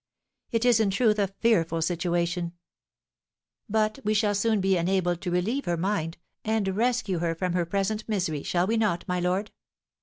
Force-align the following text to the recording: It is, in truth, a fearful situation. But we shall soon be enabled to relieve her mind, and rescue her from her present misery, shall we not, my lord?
It 0.49 0.65
is, 0.65 0.79
in 0.79 0.89
truth, 0.89 1.19
a 1.19 1.27
fearful 1.27 1.83
situation. 1.83 2.53
But 3.69 3.99
we 4.03 4.15
shall 4.15 4.33
soon 4.33 4.59
be 4.59 4.75
enabled 4.75 5.21
to 5.21 5.29
relieve 5.29 5.65
her 5.65 5.77
mind, 5.77 6.17
and 6.43 6.75
rescue 6.75 7.19
her 7.19 7.35
from 7.35 7.53
her 7.53 7.67
present 7.67 8.09
misery, 8.09 8.41
shall 8.41 8.65
we 8.65 8.77
not, 8.77 9.05
my 9.07 9.19
lord? 9.19 9.51